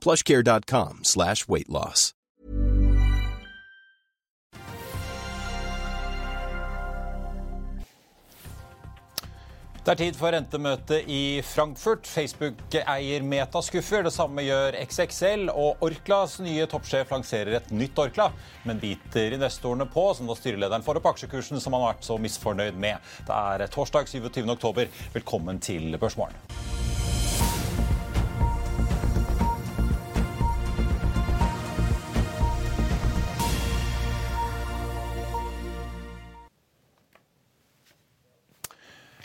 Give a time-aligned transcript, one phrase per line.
[0.00, 2.14] plushcare.com slash weight loss.
[9.80, 12.04] Det er tid for rentemøte i Frankfurt.
[12.06, 14.04] Facebook eier Meta skuffer.
[14.04, 15.46] Det samme gjør XXL.
[15.50, 18.28] Og Orklas nye toppsjef lanserer et nytt Orkla,
[18.68, 22.20] men biter investorene på, som da styrelederen får opp aksjekursen som han har vært så
[22.20, 23.00] misfornøyd med.
[23.24, 24.44] Det er torsdag 27.
[24.52, 24.92] oktober.
[25.16, 26.38] Velkommen til Børsmorgen.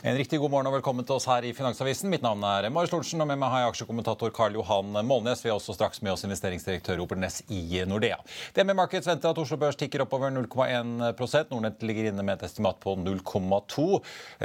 [0.05, 2.11] En riktig god morgen og velkommen til oss her i Finansavisen.
[2.13, 5.39] Mitt navn er Marius Lorentzen, og med meg har jeg aksjekommentator Karl Johan Målnes.
[5.41, 8.19] Vi har også straks med oss investeringsdirektør Robert Ness i Nordea.
[8.53, 12.77] DNB Markets venter at Oslo Børs tikker oppover 0,1% Nordnett ligger inne med et estimat
[12.83, 13.87] på 0,2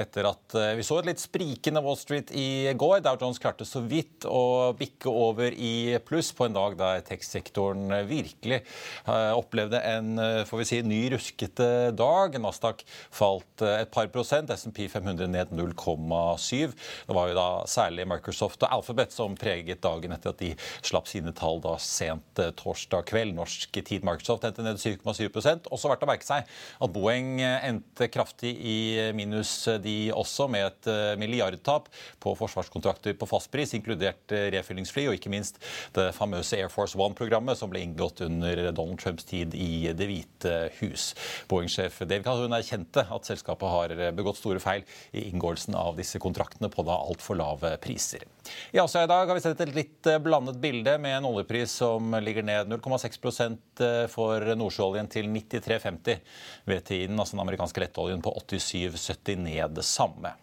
[0.00, 3.04] etter at eh, vi så et litt sprikende Wall Street i går.
[3.04, 7.98] Dow Jones klarte så vidt å bikke over i pluss på en dag der tech-sektoren
[8.08, 12.40] virkelig eh, opplevde en eh, får vi si, ny ruskete dag.
[12.48, 12.80] Nasdaq
[13.12, 16.74] falt et par prosent, SMP 500 ned 0,7.
[17.06, 20.52] Det var jo da særlig Microsoft og Alphabet som preget dagen etter at de
[20.86, 23.34] slapp sine tall da sent eh, torsdag kveld.
[23.36, 28.10] Norsk tid Microsoft endte ned 7,7% Også verdt å merke seg at Boeing eh, endte
[28.12, 28.78] kraftig i
[29.16, 30.88] minus, eh, de også, med et
[31.20, 31.88] milliardtap
[32.22, 35.60] på forsvarskontrakter på fastpris, inkludert refyllingsfly, og ikke minst
[35.94, 40.54] det famøse Air Force One-programmet som ble inngått under Donald Trumps tid i Det hvite
[40.80, 41.10] hus.
[41.50, 46.68] Boeing-sjef David Calhoun erkjente at selskapet har begått store feil i inngåelsen av disse kontraktene
[46.68, 48.24] på da altfor lave priser.
[48.72, 51.72] I Asia i dag har vi sett et litt eh, blandet bilde med en oljepris
[51.80, 56.20] som ligger ned 0,6 eh, for nordsjøoljen til 93,50
[56.64, 60.34] ved tiden, altså den amerikanske lettoljen på 87,70 ned det samme.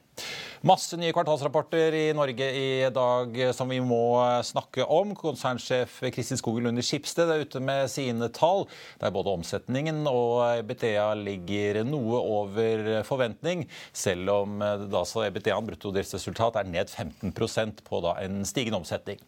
[0.65, 5.13] Masse nye kvartalsrapporter i Norge i dag som vi må snakke om.
[5.15, 8.65] Konsernsjef Kristin Skogen i Skipsted er ute med sine tall,
[8.99, 16.89] der både omsetningen og EBTA ligger noe over forventning, selv om EBTA-en, bruttodriftsresultat, er ned
[16.89, 19.21] 15% på da en stigende omsetning.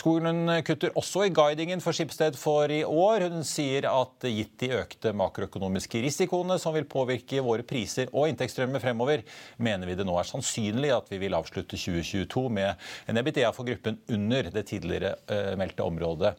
[0.00, 3.28] Skogen kutter også i guidingen for Skipsted for i år.
[3.28, 8.82] Hun sier at gitt de økte makroøkonomiske risikoene som vil påvirke våre priser og inntektsstrømmer
[8.82, 9.26] fremover,
[9.60, 13.68] mener vi det nå er sannsynlig at vi vil avslutte 2022 med en EBITDA for
[13.68, 16.34] gruppen under det tidligere uh, meldte området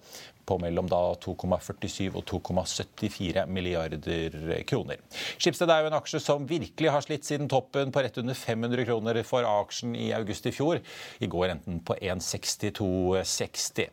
[0.52, 5.00] på mellom 2,47 og 2,74 milliarder kroner.
[5.40, 8.88] Schibsted er jo en aksje som virkelig har slitt siden toppen på rett under 500
[8.90, 10.81] kroner for aksjen i august i fjor.
[11.22, 13.90] I går renten på 1,6260.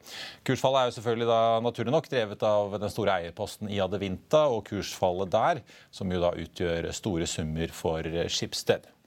[0.47, 4.65] Kursfallet er jo selvfølgelig da naturlig nok drevet av den store eierposten i Adevinta og
[4.70, 8.97] kursfallet der, som jo da utgjør store summer for Schibsted.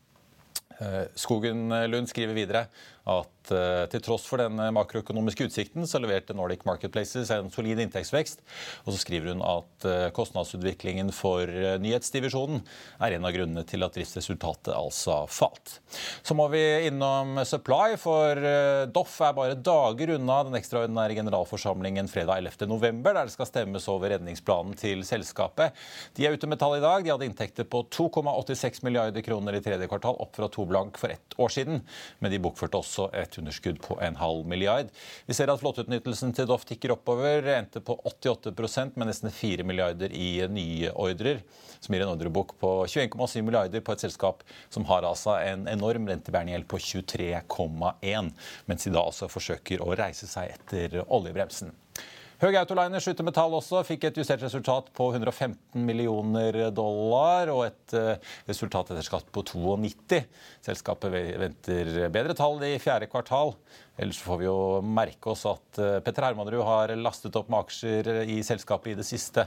[0.81, 2.65] Eh, Skogen Lund skriver videre
[3.09, 8.43] at uh, til tross for den makroøkonomiske utsikten, så leverte Nordic Marketplaces en solid inntektsvekst.
[8.85, 11.49] Og så skriver hun at uh, kostnadsutviklingen for
[11.81, 12.61] nyhetsdivisjonen
[13.01, 15.79] er en av grunnene til at driftsresultatet altså falt.
[16.21, 18.37] Så må vi innom Supply, for
[18.93, 24.13] Doff er bare dager unna den ekstraordinære generalforsamlingen fredag 11.11, der det skal stemmes over
[24.13, 25.77] redningsplanen til selskapet.
[26.17, 27.03] De er ute med tall i dag.
[27.03, 31.13] De hadde inntekter på 2,86 milliarder kroner i tredje kvartal, opp fra to blank for
[31.13, 31.81] ett år siden.
[32.19, 34.91] Men de bokførte også også et underskudd på en halv milliard.
[35.25, 40.11] Vi ser at flåteutnyttelsen til Doff tikker oppover, endte på 88% med nesten 4 milliarder
[40.11, 41.41] i nye ordrer,
[41.79, 46.09] som gir en ordrebok på 21,7 milliarder på et selskap som har altså en enorm
[46.09, 48.33] rentebærende på 23,1,
[48.67, 51.71] mens de da altså forsøker å reise seg etter oljebremsen.
[52.41, 53.83] Høg Autoliner skyter med tall også.
[53.85, 59.43] Fikk et justert resultat på 115 millioner dollar og et eh, resultat etter skatt på
[59.45, 60.23] 92.
[60.65, 63.53] Selskapet venter bedre tall i fjerde kvartal.
[64.01, 68.09] Ellers får vi jo merke oss at eh, Petter Hermanrud har lastet opp med aksjer
[68.25, 69.45] i selskapet i det siste.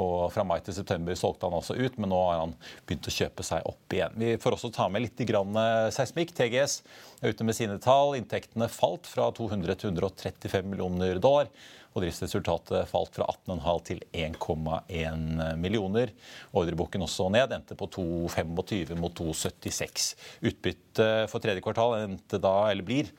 [0.00, 2.54] Og fra mai til september solgte han også ut, men nå har han
[2.86, 4.16] begynt å kjøpe seg opp igjen.
[4.16, 6.32] Vi får også ta med litt grann eh, seismikk.
[6.40, 6.78] TGS
[7.20, 8.14] er ute med sine tall.
[8.16, 11.52] Inntektene falt fra 200 til 135 millioner dollar
[11.90, 16.12] og driftsresultatet falt fra 18,5 til 1,1 millioner.
[16.56, 20.12] Ordreboken også ned, endte på 2,25 mot 2,76.
[20.46, 23.10] Utbyttet for tredje kvartal endte da, eller blir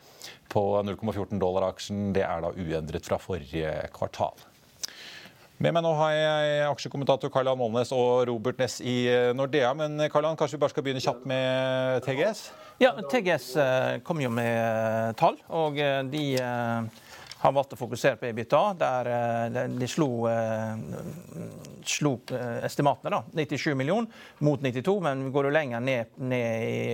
[0.51, 2.09] på 0,14 dollar aksjen.
[2.15, 4.47] Det er da uendret fra forrige kvartal.
[5.61, 9.03] Med meg nå har jeg aksjekommentator Karl-Johan Målnes og Robert Ness i
[9.37, 9.75] Nordea.
[9.77, 12.47] Men Karl-Johan, kanskje vi bare skal begynne kjapt med TGS?
[12.81, 16.23] Ja, TGS eh, kom jo med eh, tall, og eh, de
[17.41, 20.75] har valgte å fokusere på EBITDA, der eh, de slo, eh,
[21.89, 23.15] slo eh, estimatene.
[23.15, 26.85] da, 97 millioner mot 92, men går du lenger ned, ned i,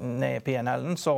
[0.00, 1.16] ned PNL-en, så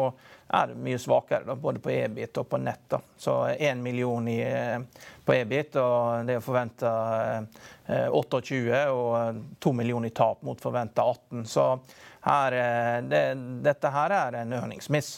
[0.53, 2.83] er det mye svakere, da, både på EBIT og på nett.
[2.91, 2.99] da.
[3.17, 4.41] Så 1 million i,
[5.25, 6.93] på EBIT, og det er forventa
[7.87, 11.47] 28, og 2 millioner i tap mot forventa 18.
[11.49, 11.69] Så
[12.23, 13.23] her, eh, det,
[13.63, 15.11] dette her er en ørningsmiss.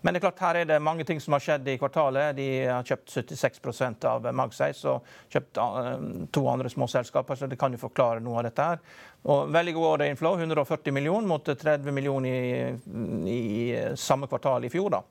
[0.00, 2.34] Men det er klart, her er det mange ting som har skjedd i kvartalet.
[2.36, 5.92] De har kjøpt 76% av Magseis og kjøpt eh,
[6.34, 8.66] to andre små selskaper, så det kan jo forklare noe av dette.
[8.72, 8.82] her.
[9.30, 14.72] Og veldig god order inflow, 140 millioner mot 30 millioner i, i samme kvartal i
[14.72, 14.90] fjor.
[14.96, 15.04] da.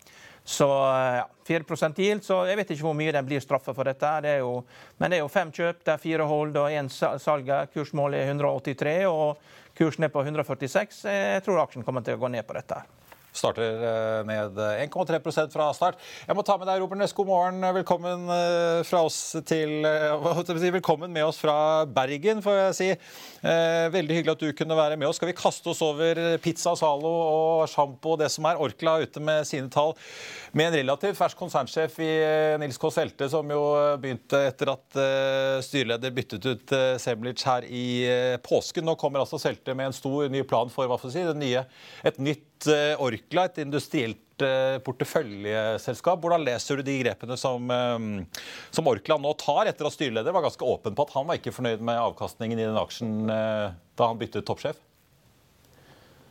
[0.43, 1.63] Så ja, 4
[1.97, 4.09] yield, så jeg vet ikke hvor mye den blir straffa for dette.
[4.25, 4.63] Det jo,
[4.97, 7.51] men det er jo fem kjøp, det er fire hold og én salg.
[7.73, 9.05] Kursmålet er 183.
[9.05, 9.37] og
[9.77, 11.03] Kursen er på 146.
[11.07, 12.81] Jeg tror aksjen kommer til å gå ned på dette.
[13.31, 14.59] Starter ned med
[14.91, 15.99] 1,3% fra start.
[16.27, 17.13] Jeg må ta med deg, Robert Næss.
[17.15, 17.63] God morgen.
[17.77, 22.89] Velkommen, eh, fra oss til, eh, velkommen med oss fra Bergen, får jeg si.
[23.41, 25.15] Veldig hyggelig at du kunne være med oss.
[25.15, 28.59] Skal vi kaste oss over Pizza Zalo og sjampo og det som er?
[28.59, 29.95] Orkla ute med sine tall.
[30.53, 32.91] Med en relativt fersk konsernsjef i Nils K.
[32.91, 38.83] Selte, som jo begynte etter at styreleder byttet ut Semlic her i påsken.
[38.83, 41.65] Nå kommer altså Selte med en stor ny plan for hva får si, nye,
[42.03, 42.50] et nytt Eh,
[43.01, 46.21] Orkla, et industrielt eh, porteføljeselskap.
[46.21, 48.37] Hvordan leser du de grepene som, eh,
[48.69, 51.55] som, Orkla nå tar, etter at styreleder var ganske åpen på at han var ikke
[51.55, 54.79] fornøyd med avkastningen i den aksjen da han byttet toppsjef?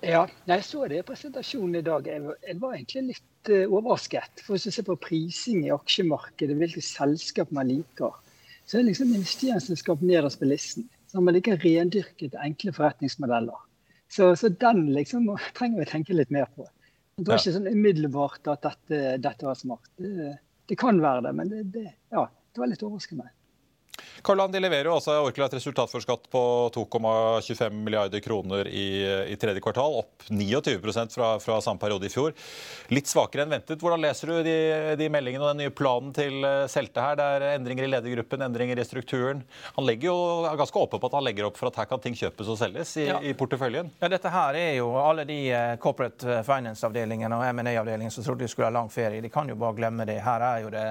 [0.00, 2.06] Ja, jeg så det i presentasjonen i dag.
[2.08, 4.40] Jeg var egentlig litt overrasket.
[4.40, 8.16] For Hvis du ser på prising i aksjemarkedet, hvilke selskap man liker,
[8.64, 10.88] så er det liksom investeringsselskap nederst på listen.
[11.10, 13.58] Så man liker rendyrket enkle forretningsmodeller.
[14.10, 16.66] Så, så, den liksom trenger vi å tenke litt mer på.
[17.20, 19.90] Det var ikke sånn umiddelbart at dette, dette var smart.
[20.00, 20.32] Det,
[20.70, 21.84] det, kan være det, men det, det,
[22.14, 23.28] ja, det var litt overraskende.
[24.22, 26.42] Karland, de leverer jo også Orkla et resultat for skatt på
[26.74, 28.88] 2,25 milliarder kroner i,
[29.32, 32.34] i, tredje kvartal, opp 29% fra, fra samme periode i fjor.
[32.92, 33.80] Litt svakere enn ventet.
[33.80, 34.56] Hvordan leser du de,
[35.00, 37.18] de meldingene og den nye planen til eh, Selte her?
[37.20, 39.42] Det er endringer i ledergruppen, endringer i strukturen.
[39.76, 40.18] Han legger jo
[40.50, 42.60] er ganske åpen på at han legger opp for at her kan ting kjøpes og
[42.60, 43.18] selges i, ja.
[43.24, 43.90] i porteføljen.
[44.02, 48.44] Ja, dette her er jo alle de eh, corporate eh, finance-avdelingene og M&A-avdelingene som trodde
[48.44, 49.22] de skulle ha lang ferie.
[49.24, 50.20] De kan jo bare glemme det.
[50.24, 50.86] Her er jo det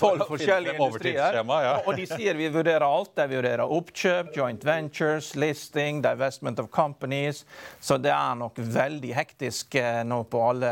[0.00, 1.40] tolv forskjellige industrier.
[1.42, 1.76] Ja.
[1.84, 3.16] Og de sier vi vurderer vurderer alt.
[3.16, 7.44] De vurderer oppkjøp, joint ventures, listing, divestment of companies.
[7.80, 10.70] Så det er nok veldig hektisk eh, nå på alle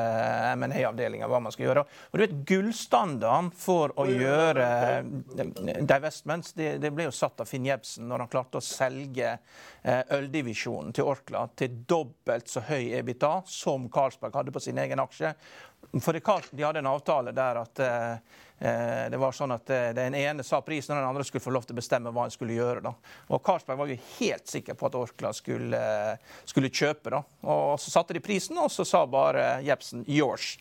[0.56, 1.84] M&A-avdelinger hva man skal gjøre.
[2.10, 4.68] Og du vet, Gullstandarden for å gjøre
[5.00, 9.36] eh, divestments det, det ble jo satt av Finn Jebsen når han klarte å selge
[9.36, 15.02] eh, øldivisjonen til Orkla til dobbelt så høy EBITA som Carlsberg hadde på sin egen
[15.02, 15.34] aksje.
[16.02, 17.80] For de hadde en avtale der at
[19.12, 21.66] det var sånn at eh, Den ene sa prisen, og den andre skulle få lov
[21.68, 22.80] til å bestemme hva han skulle gjøre.
[22.86, 22.92] Da.
[23.28, 25.80] Og Karlsberg var jo helt sikker på at Orkla skulle,
[26.48, 27.12] skulle kjøpe.
[27.12, 27.20] Da.
[27.52, 30.56] Og Så satte de prisen, og så sa bare Jepsen 'yours'.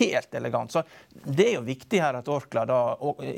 [0.00, 0.72] Helt elegant.
[0.72, 0.82] Så
[1.14, 2.80] Det er jo viktig her at Orkla da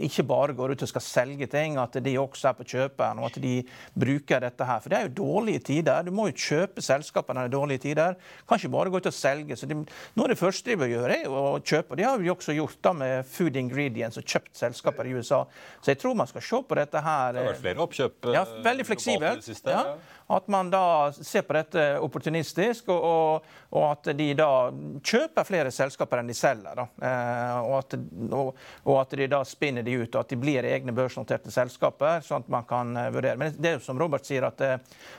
[0.00, 3.30] ikke bare går ut og skal selge ting, at de også er på kjøperen, og
[3.30, 3.54] at de
[3.92, 4.80] bruker dette her.
[4.80, 6.04] For det er jo dårlige tider.
[6.04, 8.16] Du må jo kjøpe selskapene når det er dårlige tider.
[8.48, 9.56] Kan ikke bare gå ut og selge.
[9.56, 11.96] Så de, noe av det første de bør gjøre, er å kjøpe.
[12.00, 15.42] Det har vi også gjort da med Food Ingredients Ingredients som kjøpt selskaper i USA.
[15.80, 17.34] Så jeg tror man skal se på dette her.
[17.34, 18.32] Det har vært flere oppkjøp?
[18.34, 19.84] Ja, veldig eh, siste, Ja.
[20.30, 24.70] At man da ser på dette opportunistisk, og, og, og, at de da
[25.02, 26.78] kjøper flere selskaper enn de selger.
[26.78, 27.96] Eh, og, at,
[28.30, 32.22] og, at, de da spinner de ut, og at de blir egne børsnoterte selskaper.
[32.22, 33.40] sånn at man kan eh, vurdere.
[33.42, 34.76] Men det er jo som Robert sier, at eh,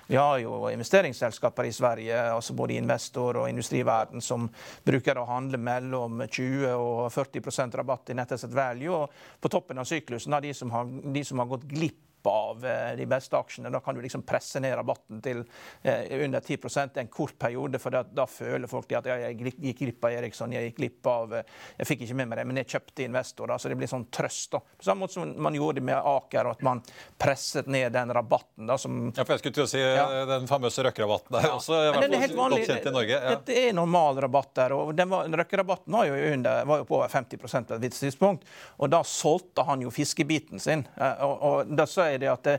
[0.07, 4.47] vi har jo investeringsselskaper i Sverige, altså både investor og industriverden, som
[4.87, 8.93] bruker å handle mellom 20 og 40% rabatt i nettasset value.
[9.03, 12.65] Og på toppen av syklusen har de som har, de som har gått glipp av
[12.65, 13.69] eh, de beste aksjene.
[13.69, 15.43] Da kan du liksom presse ned rabatten til
[15.83, 17.79] eh, under 10% en kort periode.
[17.81, 21.11] For da, da føler folk at ja, jeg gikk glipp av Eriksson, jeg gikk glipp
[21.11, 23.51] av eh, Jeg fikk ikke med meg det, men jeg kjøpte investor.
[23.51, 24.51] Da, så det blir sånn trøst.
[24.55, 24.61] da.
[24.61, 26.83] På samme måte som man gjorde det med Aker, og at man
[27.21, 28.67] presset ned den rabatten.
[28.69, 29.01] da, som...
[29.15, 30.07] Ja, for jeg skulle til å si ja.
[30.29, 31.55] Den famøse røkkerabatten der ja.
[31.57, 33.19] også i hvert fall godt kjent i Norge.
[33.21, 33.35] Ja.
[33.45, 34.75] Det er normal rabatt der.
[34.75, 38.47] og den var, Røkkerabatten var jo, under, var jo på over 50 på et tidspunkt.
[38.77, 40.85] Og da solgte han jo fiskebiten sin.
[40.97, 42.57] og, og da så er det at det,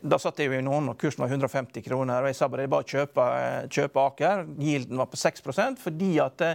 [0.00, 2.24] da satt jeg jo i noen, og kursen var 150 kroner.
[2.24, 4.46] og Jeg sa bare det er bare å kjøpe, eh, kjøpe Aker.
[4.56, 5.42] Gilden var på 6
[5.82, 6.54] fordi at uh,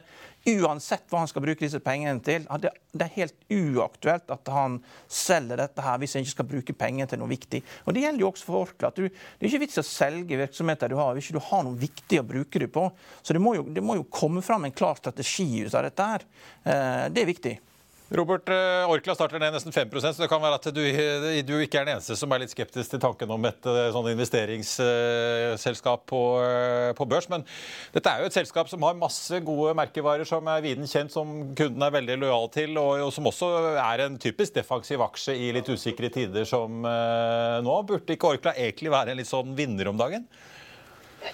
[0.49, 2.71] uansett hva han skal bruke disse pengene til, det,
[3.05, 7.21] er helt uaktuelt at han selger dette her hvis han ikke skal bruke penger til
[7.21, 7.61] noe viktig.
[7.85, 8.91] Og Det gjelder jo også for Orkla.
[8.97, 11.77] Du, det er ikke vits å selge virksomheter du har hvis ikke du har noe
[11.77, 12.89] viktig å bruke det på.
[13.21, 16.13] Så det må jo, det må jo komme fram en klar strategi ut av dette
[16.13, 16.29] her.
[17.13, 17.59] Det er viktig.
[18.09, 20.81] Robert, eh, Orkla starter ned nesten 5 så det kan være at du,
[21.45, 24.09] du, ikke er den eneste som er litt skeptisk til tanken om et eh, sånn
[24.15, 27.29] investeringsselskap på, eh, på, børs.
[27.29, 27.45] Men
[27.93, 31.53] dette er jo et selskap som har masse gode merkevarer som er viden kjent, som
[31.53, 35.53] kunden er veldig lojal til, og, og som også er en typisk defensiv aksje i
[35.53, 37.81] litt usikre tider som uh, nå.
[37.85, 40.25] Burde ikke Orkla egentlig være en litt sånn vinner om dagen?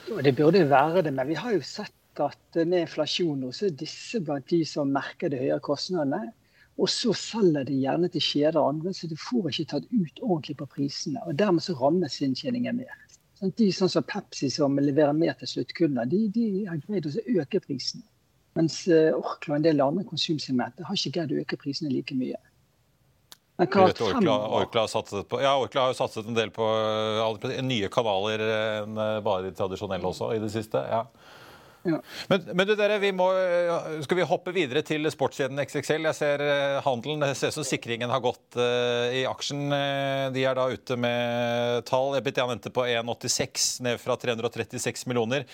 [0.10, 3.70] Jo, det burde være det, men vi har jo sett at med inflasjon nå, så
[3.70, 6.36] er disse blant de som merker de høye kostnadene.
[6.76, 10.20] Og så selger de gjerne til kjeder og andre, så de får ikke tatt ut
[10.22, 11.22] ordentlig på prisene.
[11.24, 12.98] og Dermed så rammes inntjeningen mer.
[13.40, 17.14] Sånn, de sånn som Pepsi som leverer mer til sluttkunder, de, de har greid å
[17.40, 18.04] øke prisen.
[18.56, 22.16] Mens eh, Orkla og en del andre konsumsegmenter har ikke greid å øke prisene like
[22.16, 22.40] mye.
[23.56, 27.46] Men vet, Orkla, Orkla, har på, ja, Orkla har jo satset en del på uh,
[27.64, 30.82] nye kanaler enn uh, bare de tradisjonelle også i det siste.
[30.92, 31.06] ja.
[31.86, 33.28] Men, men, du dere, vi må,
[34.06, 36.08] skal vi hoppe videre til sportskjeden XXL?
[36.10, 39.68] Jeg ser uh, handelen, det ser ut som sikringen har gått uh, i aksjen.
[40.36, 42.18] De er da ute med tall.
[42.20, 45.46] EBITDA endte på 1,86, ned fra 336 millioner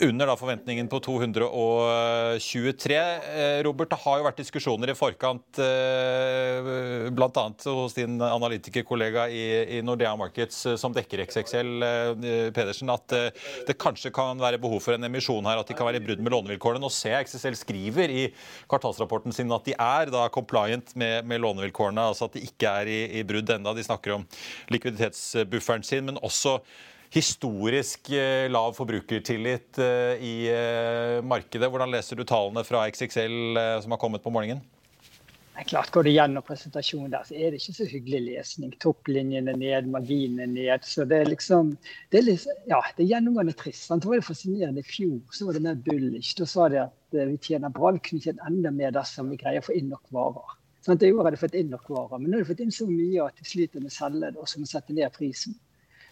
[0.00, 2.96] under da forventningen på 223.
[2.96, 7.44] Eh, Robert, det har jo vært diskusjoner i forkant, eh, bl.a.
[7.64, 11.70] hos din analytikerkollega i Nordea Markets eh, som dekker XXL,
[12.56, 13.14] Pedersen, at
[13.68, 16.22] det kanskje kan være behov for en emisjon her, at de kan være i brudd
[16.24, 16.82] med lånevilkårene.
[16.82, 18.26] Nå ser jeg XXL skriver i
[18.70, 22.90] kvartalsrapporten sin at de er da compliant med, med lånevilkårene, altså at de ikke er
[22.90, 23.76] i, i brudd enda.
[23.76, 24.26] De snakker om
[24.74, 26.58] likviditetsbufferen sin, men også
[27.16, 31.68] historisk eh, lav forbrukertillit eh, i eh, markedet.
[31.72, 34.60] Hvordan leser du tallene fra XXL som har kommet på morgenen?
[35.56, 38.74] Det er klart Går du gjennom presentasjonen der, så er det ikke så hyggelig lesning.
[38.82, 40.84] Topplinjene ned, marginene ned.
[40.84, 41.70] så Det er liksom,
[42.12, 43.86] det er, liksom, ja, det er gjennomgående trist.
[43.86, 44.04] Sant?
[44.04, 46.36] Det var det fascinerende I fjor så var det mer bullish.
[46.36, 49.64] Da sa de at vi tjener bra, vi kunne tjent enda mer dersom vi greier
[49.64, 50.58] å få inn nok varer.
[50.84, 52.60] Sånn at I år har de fått inn nok varer, men nå har de fått
[52.62, 55.16] inn så mye at de sliter med å selge det og så må sette ned
[55.16, 55.56] prisen.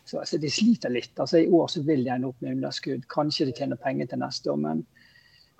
[0.05, 1.15] Så altså, de sliter litt.
[1.17, 3.07] Altså, I år så vil de ende opp med underskudd.
[3.13, 4.61] Kanskje de tjener penger til neste år.
[4.61, 4.85] Men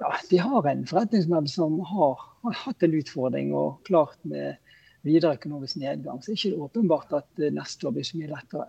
[0.03, 4.61] ja, de har en forretningsmodell som har, har, hatt en utfordring og klart med
[5.05, 6.21] videre økonomisk nedgang.
[6.21, 8.69] Så det er ikke åpenbart at eh, neste år blir så mye lettere.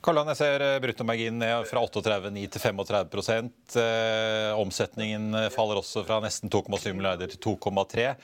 [0.00, 3.50] Karlan, jeg ser eh, bruttomarginen ned fra 38,9 til 35
[3.82, 8.14] eh, Omsetningen faller også fra nesten 2,7 milliarder til 2,3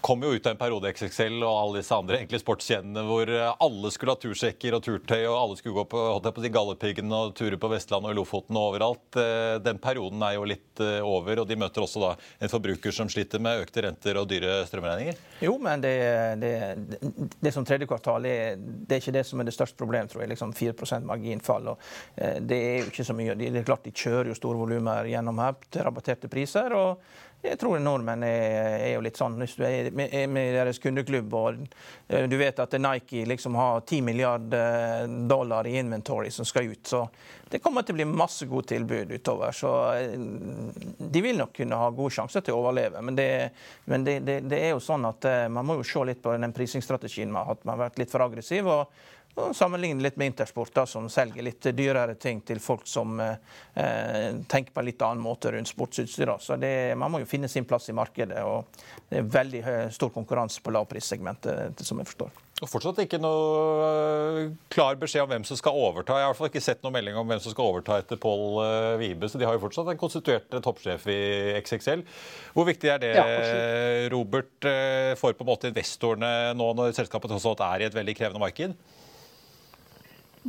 [0.00, 3.50] kom jo ut av en periode XXL og alle disse andre egentlig sportskjedene hvor eh,
[3.64, 7.34] alle skulle ha tursjekker og turtøy, og alle skulle gå på, på de Galdhøpiggen og
[7.38, 9.20] ture på Vestlandet og i Lofoten og overalt.
[9.20, 12.94] Eh, den perioden er jo litt eh, over, og de møter også da en forbruker
[12.96, 15.20] som sliter med økte renter og dyre strømregninger.
[15.44, 15.94] Jo, men det,
[16.40, 16.52] det,
[17.40, 20.24] det som tredje kvartal er, det er ikke det som er det største problemet, tror
[20.24, 20.32] jeg.
[20.34, 21.74] liksom 4% marginfall.
[21.74, 23.36] og Det er jo ikke så mye.
[23.38, 26.76] Det er klart De kjører jo store volumer gjennom her til rabatterte priser.
[26.76, 27.04] og
[27.42, 31.34] jeg tror nordmenn er, er, jo litt sånn Hvis du er med, med deres kundeklubb
[31.38, 31.60] og
[32.08, 36.82] eh, du vet at Nike liksom har 10 milliarder dollar i inventory som skal ut,
[36.86, 37.06] så
[37.50, 39.54] det kommer til å bli masse gode tilbud utover.
[39.56, 40.12] Så eh,
[40.98, 43.00] de vil nok kunne ha gode sjanser til å overleve.
[43.02, 43.30] Men, det,
[43.90, 46.36] men det, det, det er jo sånn at eh, man må jo se litt på
[46.36, 47.64] den prisingsstrategien man har hatt.
[47.64, 48.68] Man har vært litt for aggressiv.
[48.70, 48.92] og
[49.38, 53.38] og Sammenligne litt med Intersport, da, som selger litt dyrere ting til folk som eh,
[53.78, 56.34] eh tenker på en litt annen måte rundt sportsutstyr.
[56.40, 58.42] Så det, Man må jo finne sin plass i markedet.
[58.44, 58.66] og
[59.08, 62.30] Det er veldig stor konkurranse på lavprissegmentet, som jeg forstår.
[62.60, 66.18] Og Fortsatt ikke noe eh, klar beskjed om hvem som skal overta.
[66.18, 68.20] Jeg har i hvert fall ikke sett noen melding om hvem som skal overta etter
[68.20, 69.30] Pål eh, Vibe.
[69.30, 71.20] Så de har jo fortsatt en konstituert toppsjef i
[71.62, 72.04] XXL.
[72.56, 73.24] Hvor viktig er det, ja,
[74.12, 74.52] Robert,
[75.20, 78.42] for på en måte investorene nå når selskapet tross alt er i et veldig krevende
[78.42, 78.76] marked?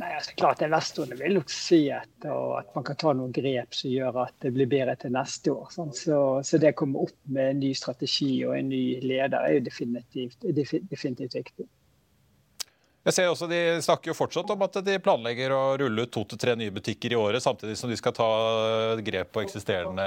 [0.00, 3.92] Nei, altså klart Investorene vil nok si at, at, man kan ta noen grep som
[3.92, 5.68] gjør at det blir bedre til neste år.
[5.74, 5.92] Sånn.
[5.96, 6.16] Så,
[6.48, 9.66] så, det å komme opp med en ny strategi og en ny leder er jo
[9.68, 11.68] definitivt, definitivt viktig.
[13.02, 16.22] Jeg ser også De snakker jo fortsatt om at de planlegger å rulle ut to
[16.30, 18.28] til tre nye butikker i året, samtidig som de skal ta
[19.02, 20.06] grep på eksisterende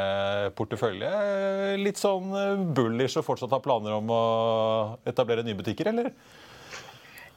[0.56, 1.12] portefølje.
[1.82, 2.32] Litt sånn
[2.74, 4.24] bullish og fortsatt ha planer om å
[5.12, 6.13] etablere nye butikker, eller?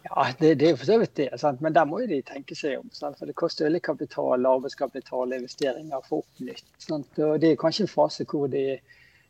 [0.09, 1.29] Ja, det, det er for så vidt det.
[1.41, 1.61] Sant?
[1.65, 2.89] Men der må jo de tenke seg om.
[2.97, 3.19] Sant?
[3.19, 6.65] For Det koster veldig kapital, arbeidskapital, investeringer for opp nytt.
[6.83, 7.21] Sant?
[7.21, 8.65] Og Det er kanskje en fase hvor de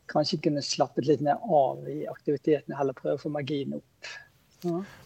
[0.09, 4.13] kanskje kunne slappet litt ned av i aktiviteten, heller prøve å få marginen opp.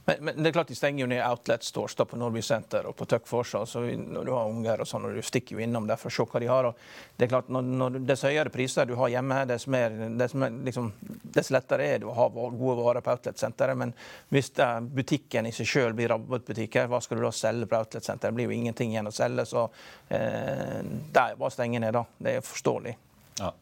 [0.06, 2.88] Men, men, det er klart de stenger jo ned Outlet Stores da, på Nordby Center
[2.90, 3.64] og på Tuck Forsa.
[3.70, 6.16] Så når du har unger og sånn, og du stikker jo innom der for å
[6.16, 6.68] se hva de har.
[6.70, 10.36] Og det er klart, når, når Dess høyere priser du har hjemme, dess, mer, dess,
[10.40, 10.92] mer, liksom,
[11.38, 13.80] dess lettere er det å ha gode varer på Outlet-senteret.
[13.80, 13.96] Men
[14.34, 14.52] hvis
[14.94, 18.32] butikken i seg sjøl blir rabattbutikker, hva skal du da selge på Outlet-senteret?
[18.34, 19.48] Det blir jo ingenting igjen å selge.
[19.50, 19.68] Så
[20.10, 22.08] eh, det er bare å stenge ned, da.
[22.18, 22.98] Det er forståelig.
[23.40, 23.54] Ja.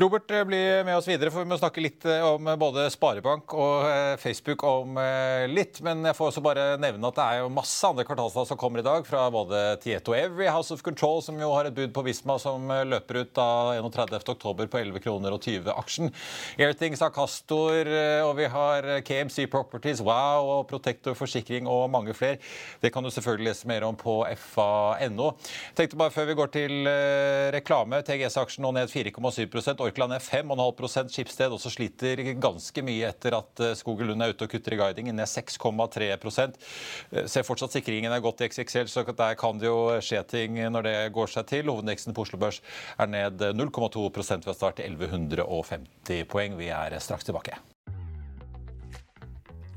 [0.00, 2.86] Robert bli blir med oss videre, for vi må snakke litt eh, om eh, både
[2.88, 3.84] Sparebank og
[4.22, 4.96] Facebook om
[5.52, 5.82] litt.
[5.84, 8.80] Men jeg får også bare nevne at det er jo masse andre kvartalstall som kommer
[8.80, 9.04] i dag.
[9.04, 12.64] Fra både Tieto Every, House of Control, som jo har et bud på Visma som
[12.88, 16.12] løper ut da 31.10 på 11 kroner og 20 aksjen.
[16.56, 17.92] Airthings har Castor,
[18.24, 22.40] og vi har KMC Properties, Wow og Protector Forsikring og mange flere.
[22.80, 24.22] Det kan du selvfølgelig lese mer om på
[24.54, 25.32] fa.no.
[25.76, 26.90] Tenkte bare før vi går til
[27.52, 33.62] reklame, TGS-aksjen nå ned 4,7 Orkland er 5,5 Skipsted også sliter ganske mye etter at
[33.64, 38.22] eh, Lund er ute og kutter i guidingen, ned 6,3 eh, Ser fortsatt sikringen er
[38.24, 41.70] godt i XXL, så der kan det jo skje ting når det går seg til.
[41.70, 42.62] Hovedindeksen på Oslo Børs
[42.98, 46.56] er ned 0,2% ved start til 1150 poeng.
[46.60, 47.58] Vi er straks tilbake.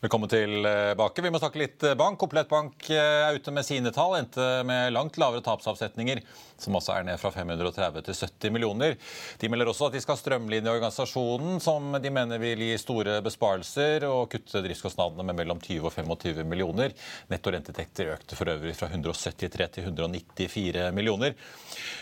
[0.00, 1.22] Velkommen tilbake.
[1.24, 2.14] Vi må snakke litt bank.
[2.22, 4.14] Komplett Bank eh, er ute med sine tall.
[4.20, 6.20] Endte med langt lavere tapsavsetninger,
[6.64, 8.96] som også er ned fra 530 til 70 millioner.
[9.40, 14.06] De melder også at de skal strømlinje organisasjonen, som de mener vil gi store besparelser
[14.08, 16.94] og kutte driftskostnadene med mellom 20 og 25 millioner.
[17.30, 21.36] Netto renteinntekter økte for øvrig fra 173 til 194 millioner.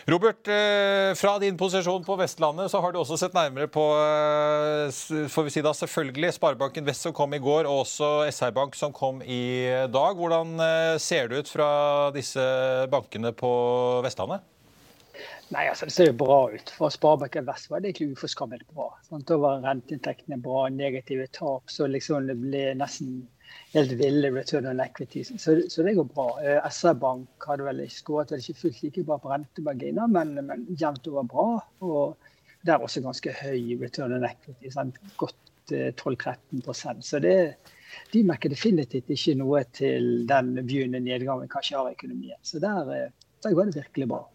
[0.09, 5.29] Robert, eh, fra din posisjon på Vestlandet så har du også sett nærmere på eh,
[5.29, 7.67] får vi si da, selvfølgelig Sparebanken Vest som kom i går.
[7.69, 10.19] og også SR Bank som kom i dag.
[10.19, 11.71] Hvordan eh, ser det ut fra
[12.15, 12.45] disse
[12.93, 13.51] bankene på
[14.07, 14.48] Vestlandet?
[15.49, 16.71] Nei, altså Det ser jo bra ut.
[16.77, 18.91] For Sparebanken Vest var det egentlig uforskammet bra.
[19.09, 19.27] Sant?
[19.31, 23.23] Da var renteinntektene bra, negative tap, så liksom det ble nesten
[23.73, 25.25] helt ville return on equity.
[25.25, 26.29] Så, så det går bra.
[26.45, 30.69] Eh, SR Bank hadde vel skåret vel ikke fullt like bra på rentemarginer, men, men
[30.77, 31.49] jevnt over bra.
[31.81, 32.31] Og
[32.67, 34.73] det er også ganske høy return on equity.
[34.75, 35.01] Sant?
[35.17, 35.37] Godt
[35.73, 37.37] 12-13 eh, Så det,
[38.13, 42.41] de merker definitivt ikke noe til den begynnende nedgangen vi kanskje har i økonomien.
[42.43, 44.27] Så der, eh, der går det virkelig bra.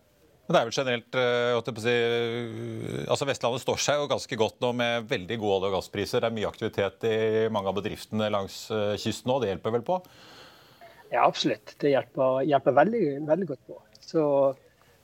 [0.44, 1.96] Men det er vel generelt, eh, si,
[3.08, 6.20] altså Vestlandet står seg jo ganske godt nå med veldig gode olje- og gasspriser.
[6.20, 7.18] Det er mye aktivitet i
[7.54, 8.66] mange av bedriftene langs
[9.00, 9.40] kysten nå.
[9.40, 10.02] Det hjelper vel på?
[11.14, 11.76] Ja, absolutt.
[11.80, 13.80] Det hjelper, hjelper veldig, veldig, godt på.
[14.02, 14.24] Så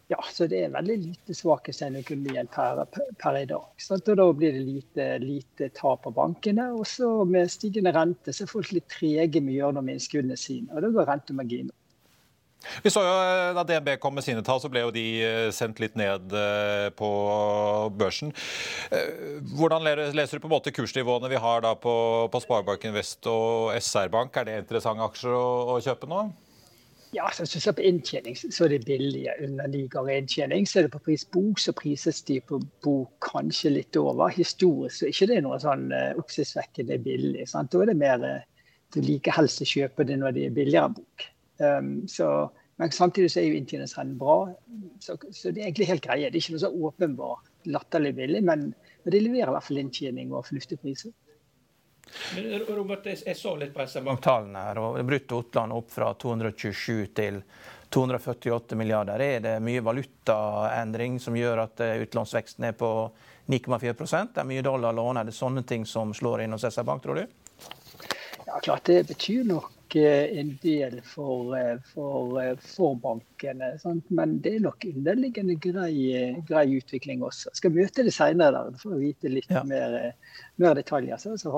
[0.09, 2.81] ja, så det er veldig lite svakhetstegn i økonomien per,
[3.21, 3.67] per, i dag.
[3.77, 4.09] Sant?
[4.09, 6.71] Og da blir det lite, lite tap på bankene.
[6.73, 9.99] Og så med stigende rente så er folk litt trege med å gjøre noe med
[9.99, 10.71] innskuddene sine.
[10.73, 11.75] Og da går rentemarginen.
[12.83, 15.47] Vi så jo eh, Da DNB kom med sine tall, så ble jo de eh,
[15.55, 17.09] sendt litt ned eh, på
[17.99, 18.33] børsen.
[19.55, 21.93] Hvordan leser du på en måte kursnivåene vi har da på,
[22.31, 24.35] på Sparebanken Vest og SR Bank?
[24.35, 26.27] Er det interessante aksjer å, å kjøpe nå?
[27.15, 29.33] Ja, så synes jeg på inntjening, så er det billige
[29.89, 30.67] ganger inntjening.
[30.69, 34.29] Så er det på pris bok, så prises de på bok kanskje litt over.
[34.35, 35.89] Historisk så er ikke det noe sånn
[36.21, 37.47] oppsiktsvekkende billig.
[37.49, 37.73] Sant?
[37.73, 38.21] Da er det mer
[38.93, 41.29] du liker helst å kjøpe det når det er billigere bok.
[41.59, 44.37] Um, så, men samtidig så er jo inntjeningsrenten bra,
[45.03, 46.29] så, så, det er egentlig helt greie.
[46.29, 48.69] Det er ikke noe så åpenbart latterlig billig, men,
[49.03, 51.15] men det leverer i hvert fall inntjening og fornuftige priser.
[52.69, 54.79] Robert, jeg så litt på SR-Bank-tallene her.
[54.81, 57.41] og Brutto utland opp fra 227 til
[57.93, 59.21] 248 milliarder.
[59.21, 62.91] Er det mye valutaendring som gjør at eh, utlånsveksten er på
[63.49, 63.93] 9,4
[64.33, 65.17] Det er mye dollar lån.
[65.17, 67.27] Er det sånne ting som slår inn hos SR-Bank, tror du?
[68.45, 73.71] Ja, klart det betyr nok eh, en del for, eh, for, for bankene.
[73.81, 74.09] Sant?
[74.13, 75.95] Men det er nok underliggende grei,
[76.47, 77.49] grei utvikling også.
[77.51, 79.63] Jeg skal møte det senere for å vite litt ja.
[79.67, 80.13] mer,
[80.61, 81.17] mer, detaljer.
[81.21, 81.53] Så, så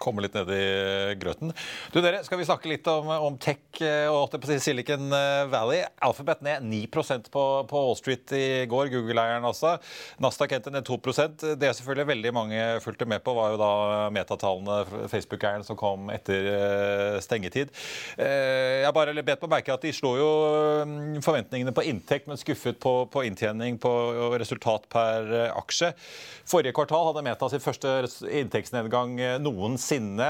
[0.00, 1.52] komme litt ned i grøten.
[1.92, 5.84] Du dere, Skal vi snakke litt om, om tech eh, og Silicon eh, Valley?
[6.04, 8.90] Alphabet ned 9% på, på Wall Street i går.
[8.92, 9.76] Google-eieren også.
[10.22, 13.70] Nasdaq endte ned 2% Det selvfølgelig veldig mange fulgte med på, var jo da
[14.14, 17.72] metatallene Facebook-eieren som kom etter eh, stengetid.
[18.16, 20.30] Jeg bare bet på merke at de slo jo
[20.86, 23.92] mm, forventningene på inntekt, men skuffet på, på inntjening på
[24.36, 25.92] resultat per aksje.
[26.46, 27.96] Forrige kvartal hadde Meta sin første
[28.30, 30.28] inntektsnedgang noensinne sinne,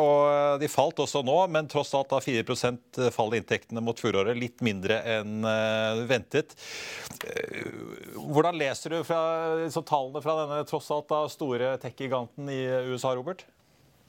[0.00, 4.38] og de falt også nå, men tross alt da 4 fall i inntektene mot fjoråret.
[4.38, 6.54] Litt mindre enn eh, ventet.
[7.26, 7.74] Eh,
[8.16, 9.24] hvordan leser du fra,
[9.82, 13.44] tallene fra denne tross alt da store tech-giganten i USA, Robert?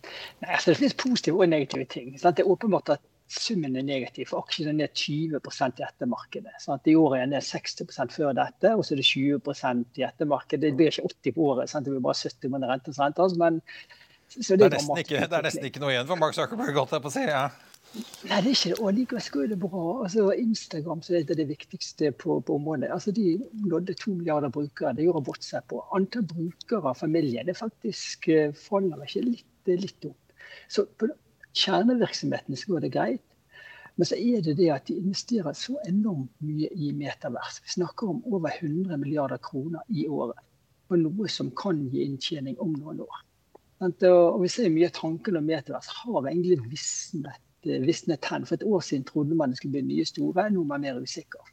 [0.06, 2.16] Nei, altså Det finnes positive og negative ting.
[2.22, 2.38] Sant?
[2.38, 4.30] Det er åpenbart at summen er negativ.
[4.30, 6.56] for Aksjene er ned 20% i ettermarkedet.
[6.62, 6.88] Sant?
[6.88, 10.62] I året er ned 60% før dette, og så er det 20% i ettermarkedet.
[10.68, 11.86] Det blir ikke 80 på året, sant?
[11.88, 13.38] det blir bare 70 med rentes renter.
[13.42, 13.62] Men
[14.36, 16.96] det, det, er nesten ikke, det er nesten ikke noe igjen for Mark Zuckerberg, godt
[16.96, 17.24] jeg på å si.
[17.30, 17.48] ja.
[17.96, 18.80] Nei, det er ikke det.
[18.84, 19.84] Og likevel går det bra.
[20.04, 22.90] Altså, Instagram så er det det viktigste på, på området.
[22.92, 24.96] Altså, De nådde to milliarder brukere.
[24.98, 25.80] Det gjorde WhatsApp på.
[25.96, 30.36] Antall brukere av familie det faktisk uh, faller ikke litt, litt opp.
[30.68, 31.08] Så på
[31.56, 33.24] kjernevirksomheten så går det greit.
[33.96, 37.62] Men så er det det at de investerer så enormt mye i metavers.
[37.64, 40.42] Vi snakker om over 100 milliarder kroner i året
[40.90, 43.22] på noe som kan gi inntjening om noen år.
[43.84, 48.46] Og vi ser mye tanken om metavers har egentlig visnet, eh, visnet hen.
[48.46, 51.02] For et år siden trodde man det skulle bli nye store, nå er man mer
[51.02, 51.44] usikker.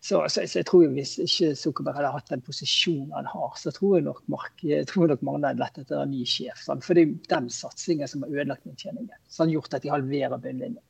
[0.00, 3.72] Så, så, så, jeg tror Hvis ikke Zuckerberg hadde hatt den posisjonen han har, så
[3.74, 6.60] tror jeg nok, Mark, jeg tror nok mange hadde lett etter en ny sjef.
[6.62, 6.84] Sant?
[6.86, 9.16] For det er den satsingen som har ødelagt inntjeningen.
[9.26, 10.84] Som har gjort at de halverer bunnlinjen.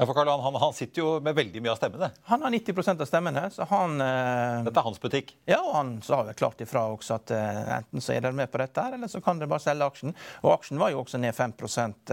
[0.00, 2.08] Ja, for Karl, han, han, sitter jo med veldig mye av stemmene.
[2.30, 3.40] Han har 90% av stemmene.
[3.50, 3.96] så han...
[4.00, 5.32] Eh, dette er hans butikk?
[5.50, 8.46] Ja, og han sa vel klart ifra også at eh, enten så er dere med
[8.52, 10.14] på dette, her, eller så kan dere bare selge aksjen.
[10.44, 11.54] Og aksjen var jo også ned 5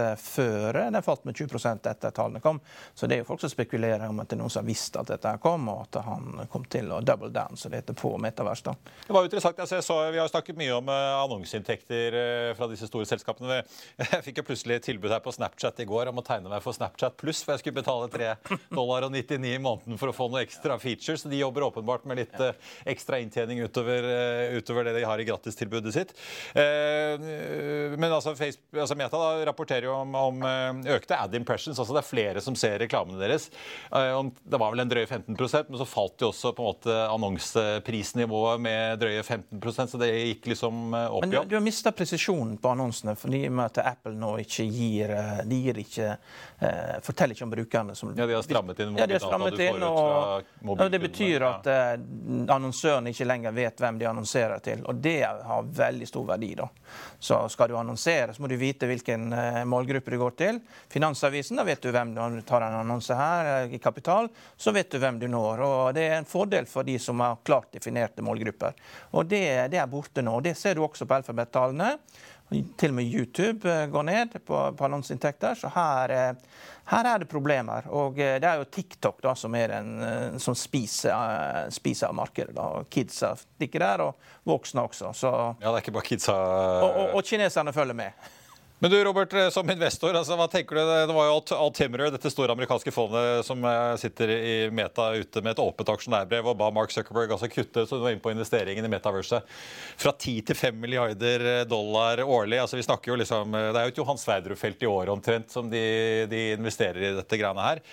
[0.02, 2.58] eh, før den falt med 20% etter tallene kom.
[2.90, 4.98] Så det er jo folk som spekulerer om at det er noen som har visst
[4.98, 8.10] at dette kom, og at han kom til å double down, så det heter på
[8.18, 8.64] Metavers.
[8.66, 8.74] da.
[9.06, 9.62] Det var jo interessant.
[9.62, 13.62] Jeg så, vi har snakket mye om uh, annonseinntekter uh, fra disse store selskapene.
[14.16, 16.74] Jeg fikk jo plutselig tilbud her på Snapchat i går om å tegne meg for
[16.74, 18.34] Snapchat pluss, for jeg skulle betale 3
[18.70, 21.24] dollar og 99 i måneden for å få noen ekstra features.
[21.28, 22.52] De jobber åpenbart med litt uh,
[22.88, 26.14] ekstra inntjening utover, uh, utover, det de har i gratistilbudet sitt.
[26.56, 30.46] Uh, men altså, Facebook, altså Meta da, rapporterer jo om, om
[30.96, 31.78] økte ad impressions.
[31.78, 33.48] altså Det er flere som ser reklamene deres.
[33.90, 38.62] det var vel en drøye 15% men så falt jo også på en måte annonseprisnivået
[38.62, 42.72] med drøye 15% så det gikk liksom opp Men du, du har mista presisjonen på
[42.72, 45.12] annonsene fordi med at Apple nå ikke gir,
[45.46, 46.12] de gir ikke,
[47.06, 49.82] forteller ikke om brukerne som ja, de har strammet inn ja, de har strammet inn,
[49.82, 54.84] og, og Det betyr at uh, annonsøren ikke lenger vet hvem de annonserer til.
[54.86, 56.54] Og det har veldig stor verdi.
[56.54, 56.68] da.
[57.18, 60.60] Så skal du annonsere, så må du vite hvilken uh, målgruppe du går til.
[60.92, 64.90] Finansavisen, da vet du hvem du tar en annonse her uh, i Kapital, så vet
[64.90, 65.64] du hvem du når.
[65.66, 68.78] Og Det er en fordel for de som har klart definerte målgrupper.
[69.12, 70.38] Og det, det er borte nå.
[70.38, 71.96] og Det ser du også på alfabet-tallene.
[72.50, 75.58] Til og med YouTube går ned på, på annonseinntekter.
[75.58, 76.36] Så her
[76.90, 77.86] her er det problemer.
[77.90, 82.54] Og eh, det er jo TikTok da, som, den, eh, som spiser, eh, spiser, markedet.
[82.56, 82.68] da.
[82.90, 85.12] Kidsa stikker der, og voksne også.
[85.12, 85.32] Så...
[85.60, 86.36] Ja, det er ikke bare kidsa...
[86.36, 88.28] Og, og, og kineserne følger med.
[88.78, 90.82] Men du Robert, som investor, altså, hva tenker du?
[91.08, 93.64] Det var jo Altimerer, dette store amerikanske fondet som
[93.96, 97.96] sitter i Meta ute med et åpent aksjonærbrev og ba Mark Zuckerberg altså kutte så
[97.96, 99.40] du var inne på investeringen i Metaverse
[99.96, 102.60] fra 10 til 5 milliarder dollar årlig.
[102.60, 105.72] Altså, vi snakker jo liksom, Det er jo et Johan Sverdrup-felt i året omtrent som
[105.72, 105.82] de,
[106.28, 107.84] de investerer i dette greiene her.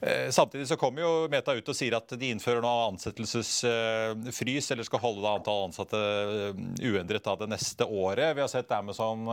[0.00, 4.86] Eh, samtidig så kommer jo Meta ut og sier at de innfører nå ansettelsesfrys, eller
[4.86, 8.36] skal holde antall ansatte eh, uendret da det neste året.
[8.36, 9.26] Vi har sett Amazon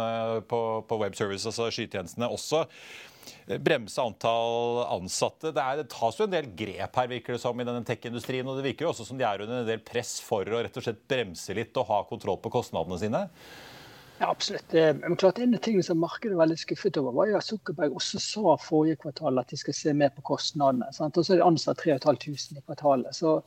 [0.50, 2.66] på, på, web webservice, altså skytjenestene, også
[3.62, 5.52] bremse antall ansatte.
[5.54, 8.48] Det, er, det, tas jo en del grep her, virker det som, i denne tech-industrien.
[8.50, 10.82] Og det virker jo også som de er under en del press for å rett
[10.82, 13.26] og slett bremse litt og ha kontroll på kostnadene sine.
[14.20, 14.74] Ja, absolutt.
[14.74, 17.48] Eh, men klart En av tingene som markedet var veldig skuffet over, var jo at
[17.50, 20.88] Zuckerberg også sa forrige kvartal at de skal se mer på kostnadene.
[20.88, 23.16] Og så er det ansatt 3500 i kvartalet.
[23.16, 23.42] Så,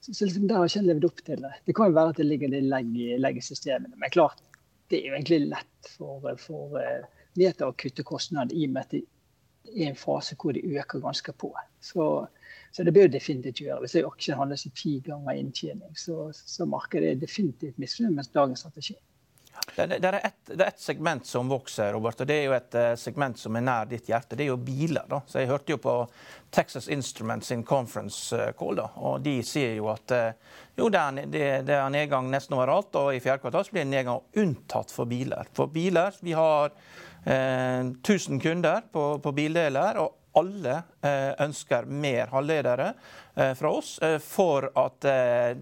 [0.00, 1.54] så, så liksom der har ikke en levd opp til det.
[1.64, 2.68] Det kan jo være at det ligger litt
[3.24, 3.96] legg i systemene.
[3.96, 4.44] Men klart,
[4.92, 6.76] det er jo egentlig lett for, for
[7.38, 9.04] Meta å kutte kostnader i og med at det
[9.70, 11.52] er en fase hvor de øker ganske på.
[11.80, 12.26] Så,
[12.72, 13.84] så det bør definitivt gjøre.
[13.86, 18.66] Hvis aksjen handles i ti ganger inntjening, så, så markedet er definitivt misfornøyd med dagens
[18.66, 18.98] strategi.
[19.76, 23.38] Det, er et, et, segment som vokser, Robert, og det er jo et uh, segment
[23.38, 24.36] som er nær ditt hjerte.
[24.36, 25.06] Det er jo biler.
[25.08, 25.20] da.
[25.26, 25.94] Så Jeg hørte jo på
[26.50, 31.00] Texas Instruments sin conference uh, call, da, og de sier jo at uh, jo, det
[31.00, 35.50] er, det, nedgang nesten overalt, og i fjerde kvartal blir det nedgang unntatt for biler.
[35.56, 36.72] For biler, Vi har
[37.20, 40.78] 1000 kunder på, på bildeler, og alle
[41.44, 42.86] ønsker mer halvledere
[43.58, 45.04] fra oss for at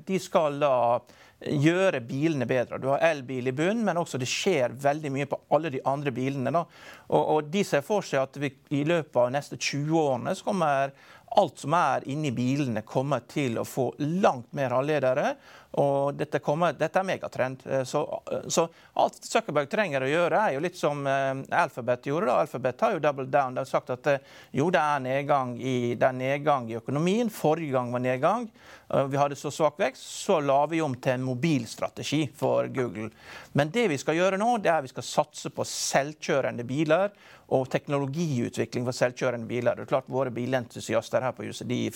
[0.06, 1.00] de skal da
[1.38, 2.80] gjøre bilene bedre.
[2.82, 6.10] Du har elbil i bunnen, men også det skjer veldig mye på alle de andre
[6.14, 6.50] bilene.
[6.54, 6.64] Da.
[7.08, 10.34] Og, og de ser for seg at vi i løpet av de neste 20 årene
[10.34, 10.92] så kommer
[11.38, 15.34] alt som er inni bilene, kommer til å få langt mer halvledere.
[15.76, 17.60] Og dette, kommer, dette er megatrend.
[17.68, 18.00] Eh, så,
[18.32, 18.64] eh, så,
[18.96, 22.30] alt Zuckerberg trenger å gjøre, er jo litt som uh, Alphabet gjorde.
[22.30, 22.38] da.
[22.40, 23.54] Alphabet har jo double down.
[23.54, 24.08] De har sagt at
[24.50, 27.28] jo, det er nedgang i, det er nedgang i økonomien.
[27.30, 28.48] Forrige gang var nedgang.
[28.88, 33.10] Vi hadde så svak vekst, så la vi om til en mobilstrategi for Google.
[33.52, 37.12] Men det vi skal gjøre nå, det er vi skal satse på selvkjørende biler
[37.54, 39.76] og teknologiutvikling for selvkjørende biler.
[39.76, 41.86] Det er klart Våre bilentusiaster her på huset de,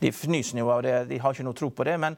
[0.00, 1.98] de fnyser jo av det, de har ikke noe tro på det.
[2.00, 2.16] Men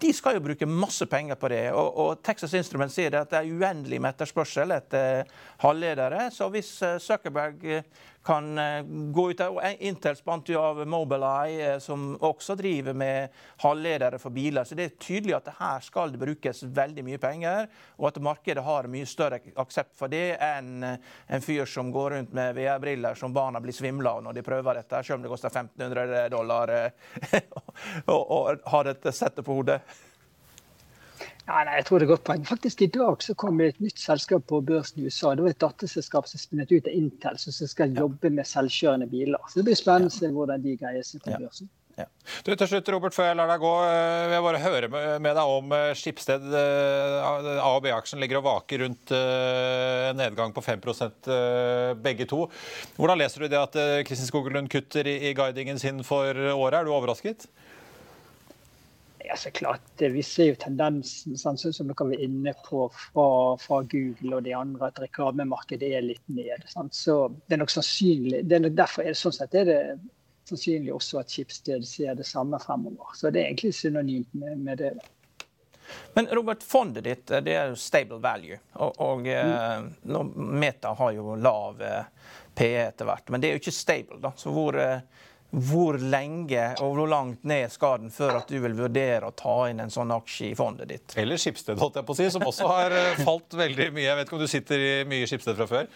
[0.00, 1.62] de skal jo bruke masse penger på det.
[1.76, 5.28] Og, og Texas Instruments sier at det er uendelig med etterspørsel etter
[5.64, 6.28] halvledere.
[6.34, 11.74] Så hvis eh, Zuckerberg eh, kan eh, gå ut av Intel spant jo av Mobileye,
[11.74, 13.28] eh, som også driver med
[13.62, 14.64] halvledere for biler.
[14.64, 18.64] Så det er tydelig at her skal det brukes veldig mye penger, og at markedet
[18.64, 23.16] har mye større aksept for det enn eh, en fyr som går rundt med VR-briller
[23.16, 26.72] som barna blir svimla av når de prøver dette, selv om det koster 1500 dollar
[28.10, 28.40] å
[28.72, 29.80] ha dette settet på hodet.
[31.46, 32.44] Ja, nei, jeg tror det er godt poeng.
[32.46, 35.34] Faktisk I dag så kom et nytt selskap på børsen i USA.
[35.34, 39.40] Det var et datterselskap som spinnet ut av Intel, som skal jobbe med selvkjørende biler.
[39.48, 41.70] Så Det blir spennende å se hvordan de greier seg på børsen.
[41.98, 42.06] Ja.
[42.46, 45.34] Du, til slutt, Robert, Før jeg lar deg gå, eh, vil jeg bare høre med
[45.36, 46.46] deg om eh, Skipsted.
[46.60, 51.28] Eh, A- og B-aksjen ligger og vaker rundt en nedgang på 5%
[52.00, 52.46] begge to.
[52.96, 53.76] Hvordan leser du det at
[54.08, 56.80] Kristin Skogelund kutter i guidingen sin for året?
[56.80, 57.48] Er du overrasket?
[59.30, 63.26] Ja, så klart, Vi ser jo tendensen sånn som dere var inne på fra,
[63.62, 66.64] fra, Google og de andre, at reklamemarkedet er litt ned.
[66.66, 66.96] Sant?
[66.98, 69.78] Så det er nok sannsynlig, det er nok Derfor er det sånn sett er det
[70.50, 73.14] sannsynlig også at Schibsted ser det samme fremover.
[73.14, 74.92] Så det er egentlig synonymt med, med det.
[76.18, 78.58] Men Robert, fondet ditt det er jo stable value.
[78.82, 80.34] Og, og mm.
[80.58, 81.78] Meta har jo lav
[82.58, 83.30] PE etter hvert.
[83.30, 84.18] Men det er jo ikke stable.
[84.26, 84.34] da.
[84.34, 84.74] Så hvor
[85.50, 89.56] hvor lenge og hvor langt ned skal den før at du vil vurdere å ta
[89.70, 91.14] inn en sånn aksje i fondet ditt?
[91.18, 94.06] Eller Skipsted, holdt jeg på å si, som også har eh, falt veldig mye.
[94.06, 95.88] Jeg vet ikke om du sitter i mye Skipsted fra før?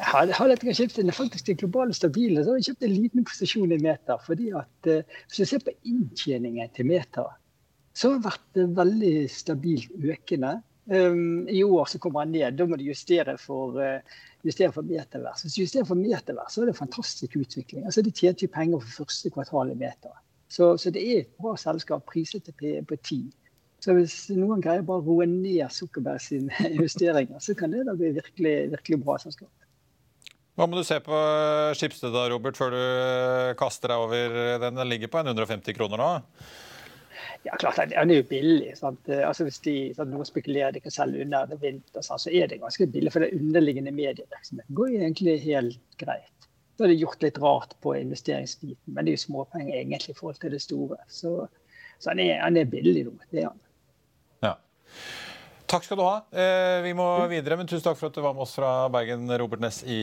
[0.00, 2.44] Jeg har litt Skipsted er faktisk det globale stabile.
[2.44, 4.16] Så har jeg kjøpt en liten posisjon i Meta.
[4.24, 7.26] fordi at uh, Hvis du ser på inntjeningen til Meta,
[7.96, 10.58] så har det vært uh, veldig stabilt økende.
[10.90, 12.56] Um, I år så kommer han ned.
[12.58, 15.44] Da må du justere for uh, justere for metavers.
[15.44, 17.84] Hvis du justerer for metervær, så er det en fantastisk utvikling.
[17.84, 20.16] Altså, De tjente jo penger for første kvartal i meter.
[20.50, 23.20] Så, så, det er et bra selskap priset til på ti.
[23.80, 27.94] Så hvis noen greier bare å roe ned Zuckerberg sine justeringer, så kan det da
[27.96, 29.52] bli virkelig, virkelig bra selskap.
[30.58, 31.18] Hva må du se på
[31.78, 32.82] Skipsted da, Robert, før du
[33.56, 34.76] kaster deg over den?
[34.76, 36.10] Den ligger på 150 kroner nå?
[37.44, 38.74] Ja, klart, Den er jo billig.
[38.76, 39.08] Sant?
[39.08, 42.60] Altså Hvis de, sant, noen spekulerer de kan selge under det vinter, så er det
[42.60, 43.12] ganske billig.
[43.14, 46.48] For den underliggende medievirksomheten går egentlig helt greit.
[46.76, 50.18] Da er det gjort litt rart på investeringsbiten, men det er jo småpenger egentlig i
[50.20, 50.96] forhold til det store.
[51.12, 51.32] Så,
[52.00, 53.12] så han, er, han, er, billig nå.
[53.32, 53.58] Det er han.
[54.44, 54.54] Ja.
[55.70, 56.16] Takk skal du ha.
[56.34, 59.28] Eh, vi må videre, men tusen takk for at du var med oss fra Bergen,
[59.38, 60.00] Robert Ness i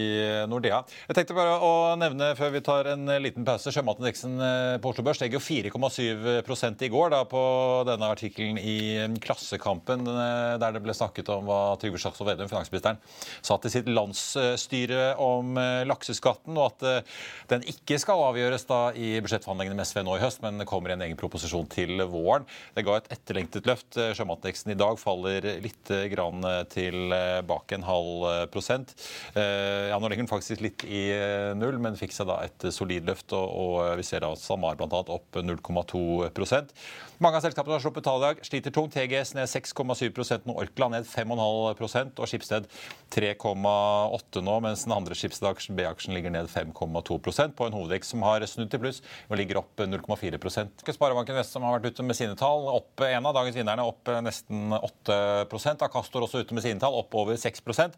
[0.48, 0.78] Nordea.
[1.10, 3.74] Jeg tenkte bare å nevne før vi tar en liten pause.
[3.76, 7.42] Sjømatindeksen eh, på Oslo Børs steg jo 4,7 i går da, på
[7.90, 8.78] denne artikkelen i
[9.20, 13.04] Klassekampen, eh, der det ble snakket om hva Trygve Slagsvold Vedum, finansministeren,
[13.44, 17.12] sa til sitt landsstyre om lakseskatten, og at
[17.52, 20.96] den ikke skal avgjøres da i budsjettforhandlingene med SV nå i høst, men kommer i
[20.96, 22.48] en egen proposisjon til våren.
[22.78, 24.00] Det ga et etterlengtet løft.
[24.16, 28.94] Sjømatindeksen i dag faller litt grann tilbake, en halv prosent.
[29.34, 32.68] Eh, ja, nå ligger den faktisk litt i eh, null, men fikk seg da et
[32.74, 33.34] solid løft.
[33.36, 34.88] Og vi ser da SalMar bl.a.
[34.90, 36.74] opp 0,2%
[37.18, 38.42] Mange av selskapene har sluppet tall i dag.
[38.46, 38.94] Sliter tungt.
[38.94, 40.54] TGS ned 6,7% nå.
[40.62, 42.68] Orkla ned 5,5% og Skipsted
[43.14, 48.46] 3,8 nå, mens den andre Skipsted-aksjen, B-aksjen, ligger ned 5,2% på en hovedvekst som har
[48.50, 52.38] snudd til pluss og ligger opp 0,4% Sparebanken Vest som har vært ute med sine
[52.40, 55.84] tall, opp en av dagens vinnerne, opp nesten 8 prosent.
[55.86, 57.98] Acastor også ute med sine tall, opp over 6 prosent.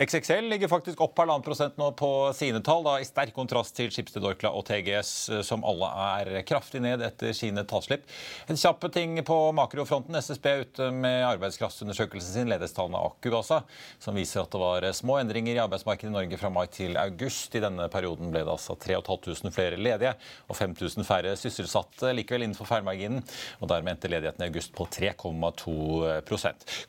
[0.00, 3.90] XXL ligger faktisk opp halvannen prosent nå på sine tall, da i sterk kontrast til
[3.92, 5.12] Schibsted Orkla og TGS,
[5.46, 8.06] som alle er kraftig ned etter sine tallslipp.
[8.50, 10.16] En kjapp ting på makrofronten.
[10.20, 13.60] SSB er ute med arbeidskraftundersøkelsen sin, ledighetstallene Aku altså,
[14.02, 17.54] som viser at det var små endringer i arbeidsmarkedet i Norge fra mai til august.
[17.54, 20.14] I denne perioden ble det altså 3500 flere ledige
[20.48, 23.22] og 5000 færre sysselsatte likevel innenfor feilmarginen.
[23.60, 26.20] og Dermed endte ledigheten i august på 3,2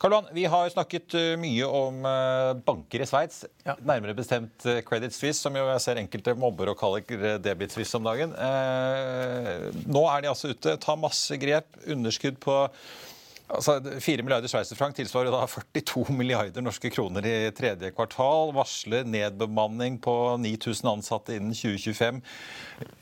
[0.02, 3.44] Karl Johan, vi har snakket eh, mye om eh, banker i Sveits.
[3.62, 3.76] Ja.
[3.86, 7.94] Nærmere bestemt eh, Credit Suisse, som jo jeg ser enkelte mobber og kaller Debit Suisse
[8.00, 8.34] om dagen.
[9.94, 12.64] Nå er de altså ute, tar masse grep, underskudd på
[13.52, 18.54] Altså, 4 milliarder sveitserfrank tilsvarer da 42 milliarder norske kroner i tredje kvartal.
[18.56, 22.22] Varsler nedbemanning på 9000 ansatte innen 2025.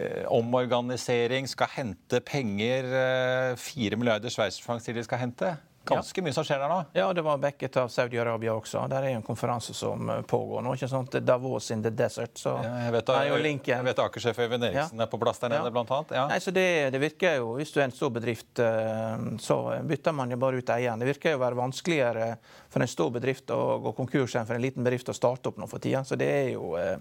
[0.02, 2.90] Eh, omorganisering, skal hente penger.
[3.04, 5.54] Eh, 4 milliarder sveitserfrank sier de skal hente
[5.90, 6.78] ganske mye som skjer der nå?
[6.98, 8.86] Ja, det var backet av Saudi-Arabia også.
[8.92, 10.76] Der er jo en konferanse som eh, pågår nå.
[10.78, 11.18] ikke sant?
[11.26, 12.38] Davos in the desert.
[12.40, 13.74] så ja, jeg vet, er jo linken.
[13.76, 15.08] Jeg vet Akersjef Øyvind Eriksen ja.
[15.08, 15.74] er på plass der nede, ja.
[15.76, 16.16] blant annet.
[16.20, 16.26] Ja.
[16.32, 20.16] Nei, så det, det, virker jo, Hvis du er en stor bedrift, eh, så bytter
[20.16, 21.02] man jo bare ut eieren.
[21.02, 22.32] Det virker jo å være vanskeligere
[22.70, 25.60] for en stor bedrift å gå konkurs enn for en liten bedrift å starte opp
[25.62, 26.04] nå for tida.
[26.06, 26.98] Så det er jo eh,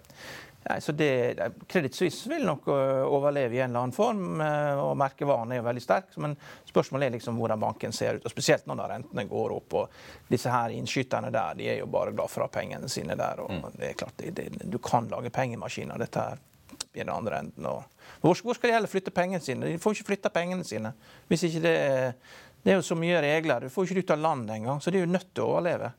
[0.64, 1.36] Nei, så det,
[1.70, 5.82] Credit Suisse vil nok overleve i en eller annen form, og merkevaren er jo veldig
[5.84, 6.10] sterk.
[6.20, 6.34] Men
[6.68, 9.78] spørsmålet er liksom hvordan banken ser ut, og spesielt når rentene går opp.
[9.78, 13.16] og Disse her innskytterne der de er jo bare glad for å ha pengene sine
[13.16, 13.40] der.
[13.46, 13.78] og mm.
[13.78, 15.98] det er klart, det, det, Du kan lage pengemaskiner.
[15.98, 16.44] dette her
[16.92, 17.66] i den andre enden.
[18.20, 19.66] Hvor, hvor, skal de heller flytte pengene sine?
[19.66, 20.92] De får ikke flytta pengene sine.
[21.28, 21.76] Hvis ikke det,
[22.64, 23.64] det er jo så mye regler.
[23.64, 25.92] Du får ikke ut av landet engang, så de er jo nødt til å overleve.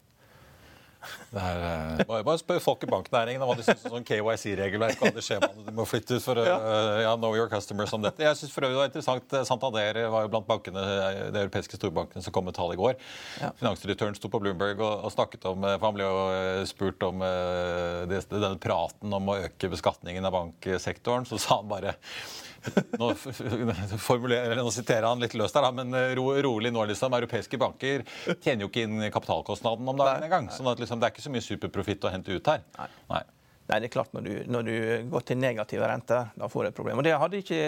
[1.32, 5.00] Er, uh, bare, bare spør folk i banknæringen om hva de syns om sånn KYC-regelverk
[5.00, 8.04] og alle skjemaene du må flytte ut for å uh, ja, know your customers om
[8.04, 8.26] dette.
[8.26, 10.84] Jeg synes for øvrig det var interessant, eh, Santander var jo blant bankene,
[11.32, 12.98] de europeiske storbankene som kom med tall i går.
[13.40, 13.54] Ja.
[13.62, 18.04] Finansdirektøren sto på Bloomberg og, og, snakket om for Han ble jo spurt om uh,
[18.10, 21.28] det, denne praten om å øke beskatningen av banksektoren.
[21.30, 21.96] Så sa han bare
[23.00, 23.12] nå,
[24.60, 27.16] nå, siterer han litt løst her, men eh, ro, rolig nå, liksom.
[27.20, 28.06] Europeiske banker
[28.44, 30.50] tjener jo ikke inn kapitalkostnaden om dagen engang.
[30.54, 32.66] sånn at liksom, det er ikke så mye superprofitt å hente ut her.
[32.78, 32.90] Nei.
[33.12, 33.26] Nei.
[33.70, 34.76] Nei, det er klart Når du, når du
[35.12, 37.02] går til negative renter, da får du et problem.
[37.02, 37.60] Og Det hadde ikke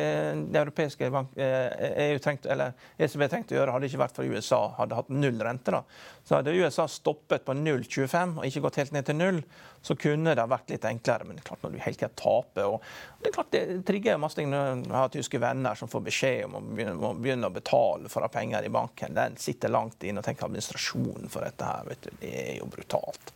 [0.49, 4.17] det europeiske bank, EU eh, e trengt, eller ECB trengt å gjøre, hadde ikke vært
[4.17, 5.75] for USA hadde hatt null rente.
[5.75, 5.83] da.
[6.25, 9.39] Så Hadde USA stoppet på 0,25 og ikke gått helt ned til null,
[9.85, 11.27] så kunne det vært litt enklere.
[11.27, 14.17] Men det er klart når du hele tida taper og Det er klart det trigger
[14.17, 17.53] masse ting når du har tyske venner som får beskjed om å begynne, begynne å
[17.53, 19.13] betale for å ha penger i banken.
[19.13, 21.85] Den sitter langt inne og tenker administrasjonen for dette her.
[21.85, 23.35] vet du, Det er jo brutalt.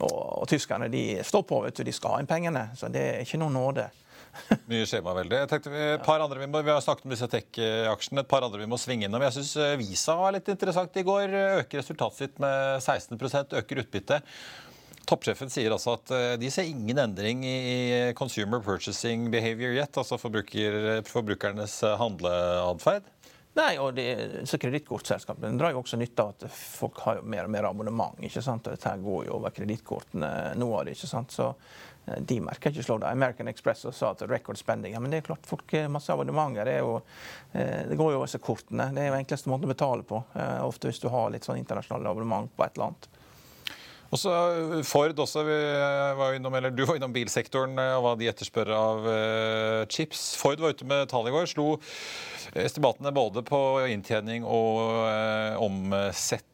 [0.00, 2.68] Og, og tyskerne de står på, vet du, de skal ha inn pengene.
[2.78, 3.88] Så det er ikke noe nåde.
[4.70, 5.42] Mye skjemavelde.
[5.42, 8.24] Jeg andre vi, må, vi har snakket om disse tech-aksjene.
[8.24, 9.22] Et par andre vi må svinge innom.
[9.26, 11.36] Jeg syns eh, Visa var litt interessant i går.
[11.62, 14.34] Øker resultatet sitt med 16% øker utbyttet.
[15.10, 20.20] Toppsjefen sier altså at eh, de ser ingen endring i consumer purchasing behavior yet, altså
[20.20, 23.08] forbruker, forbrukernes handleatferd.
[23.58, 24.06] Nei, og det,
[24.46, 28.20] så Kredittkortselskapene drar jo også nytte av at folk har jo mer og mer abonnement.
[28.22, 28.68] ikke sant?
[28.68, 30.94] Og dette går jo over kredittkortene nå av det.
[30.94, 31.34] ikke sant?
[31.34, 33.10] Så eh, de merker ikke slå det.
[33.10, 34.94] American Express sa at record spending.
[34.94, 36.70] Ja, men det er klart, folk har masse abonnementer.
[36.70, 37.00] Det, jo,
[37.50, 38.86] eh, det går jo over kortene.
[38.94, 40.22] Det er jo enkleste måten å betale på.
[40.38, 43.10] Eh, ofte hvis du har litt sånn internasjonale abonnement på et eller annet.
[44.10, 44.30] Og så
[44.86, 45.44] Ford også,
[46.18, 50.32] var innom, eller Du var innom bilsektoren og hva de etterspør av uh, chips.
[50.40, 51.46] Ford var ute med tall i går.
[51.50, 51.76] Slo
[52.58, 55.62] estimatene både på inntjening og uh,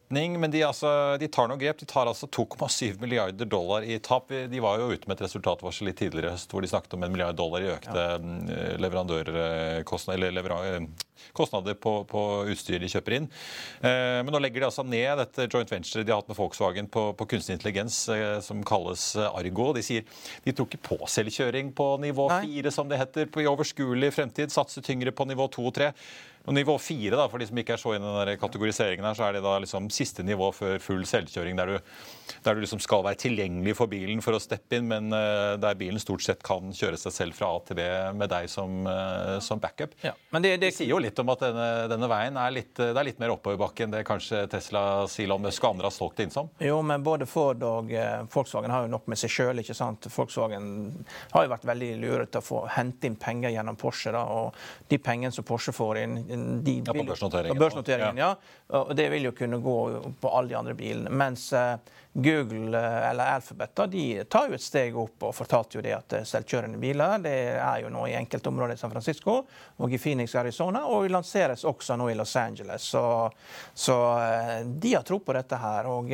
[0.07, 0.39] omsetning.
[0.39, 1.79] Men de, altså, de tar noe grep.
[1.79, 4.29] De tar altså 2,7 milliarder dollar i tap.
[4.29, 7.03] De var jo ute med et resultatvarsel litt tidligere i høst hvor de snakket om
[7.03, 8.19] en milliard dollar i økte.
[8.21, 10.87] Mm, leverandørkostnader, eller leveran
[11.33, 13.27] kostnader på, på utstyr de kjøper inn.
[13.81, 16.87] Eh, men nå legger de altså ned dette joint venture de har hatt med Volkswagen
[16.93, 19.71] på, på kunstig intelligens eh, som kalles Argo.
[19.75, 20.05] De sier
[20.45, 24.53] de tror ikke på selvkjøring på nivå fire, som det heter, på i overskuelig fremtid.
[24.53, 25.91] Satser tyngre på nivå to og tre.
[26.47, 29.27] Og Nivå fire, for de som ikke er så inne i den kategoriseringen, her, så
[29.27, 31.91] er det da liksom siste nivå før full selvkjøring, der du,
[32.45, 35.75] der du liksom skal være tilgjengelig for bilen for å steppe inn, men uh, der
[35.79, 39.37] bilen stort sett kan kjøre seg selv fra A til B med deg som, uh,
[39.43, 39.97] som backup.
[40.05, 40.69] Ja, men det, det...
[40.69, 43.33] det, sier jo litt om at denne, denne veien er litt, det er litt mer
[43.35, 44.85] oppoverbakke enn det kanskje Tesla,
[45.23, 46.49] Elon Musk og andre har solgt inn som.
[46.63, 49.61] Jo, men både Ford og eh, Volkswagen har jo nok med seg sjøl.
[50.15, 50.67] Volkswagen
[51.33, 54.13] har jo vært veldig lure til å få hente inn penger gjennom Porsche.
[54.15, 56.17] Da, og de pengene som Porsche får inn
[56.63, 57.59] de ja, på børsnoteringen.
[57.59, 58.33] Børsnoteringen ja.
[58.77, 59.77] Og det vil jo kunne gå
[60.21, 61.09] på alle de andre bilene.
[61.09, 61.77] Mens uh,
[62.13, 66.79] Google eller Alphabet de tar jo et steg opp og fortalte jo det at selvkjørende
[66.81, 69.35] biler det er jo nå i enkelte områder i San Francisco
[69.77, 72.89] og i Phoenix, Arizona, og lanseres også nå i Los Angeles.
[72.89, 73.03] Så,
[73.73, 73.97] så
[74.65, 75.91] de har tro på dette her.
[75.91, 76.09] og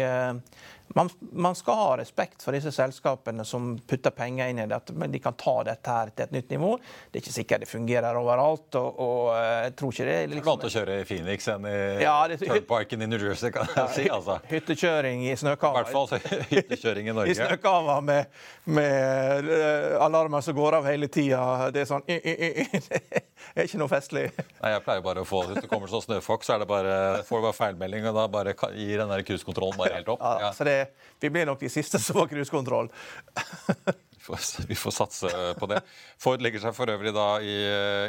[0.94, 5.12] man, man, skal ha respekt for disse selskapene som putter penger inn i dette, At
[5.12, 6.72] de kan ta dette her til et nytt nivå.
[7.10, 8.76] Det er ikke sikkert det fungerer overalt.
[8.76, 10.48] og, og eh, jeg tror ikke det er liksom...
[10.50, 13.94] Vant å kjøre i Phoenix enn i ja, det, Turnparken i New Jersey, kan jeg
[13.96, 14.08] si.
[14.14, 14.39] altså.
[14.52, 15.74] Hyttekjøring i snøkava.
[15.74, 17.34] I hvert fall hyttekjøring i Norge.
[17.34, 21.72] I snøkava med, med uh, alarmer som går av hele tida.
[21.74, 23.24] Det er sånn Det
[23.56, 24.30] er ikke noe festlig.
[24.64, 26.96] Nei, jeg pleier bare å få Hvis det kommer sånn snøfokk, så er det bare,
[27.28, 30.24] får du bare feilmelding, og da bare gir den der cruisekontrollen bare helt opp.
[30.44, 30.80] Ja, så det
[31.24, 32.89] vi blir nok de siste som får cruisekontroll.
[34.68, 35.30] vi får satse
[35.60, 35.80] på det.
[36.20, 37.56] Ford legger seg for øvrig da i,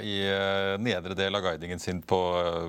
[0.06, 2.18] i eh, nedre del av guidingen sin på,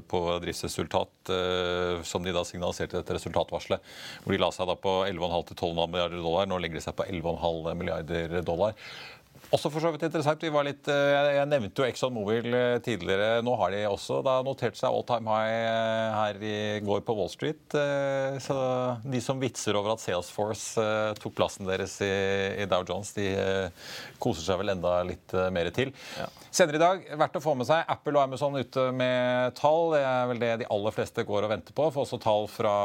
[0.09, 3.91] på driftsresultat, eh, som de da signaliserte etter resultatvarselet.
[4.23, 6.49] Hvor de la seg da på 11,5-12,5 milliarder dollar.
[6.49, 8.77] Nå legger de seg på 11,5 milliarder dollar.
[9.55, 10.41] Også for så vidt interessant.
[10.43, 13.39] Vi var litt, eh, jeg nevnte jo Exxon Mobil eh, tidligere.
[13.45, 17.15] Nå har de også da notert seg all time high eh, her i går på
[17.15, 17.77] Wall Street.
[18.43, 18.55] Så
[19.05, 20.83] de som vitser over at Salesforce
[21.21, 23.29] tok plassen deres i Dow Jones, de
[24.21, 25.93] koser seg vel enda litt mer til.
[26.19, 26.27] Ja.
[26.55, 29.89] Senere i dag, verdt å få med seg, Apple og Amazon ute med tall.
[29.91, 31.89] Det er vel det de aller fleste går og venter på.
[31.91, 32.75] Får også tall fra